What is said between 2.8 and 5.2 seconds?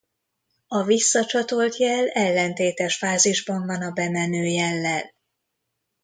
fázisban van a bemenő jellel.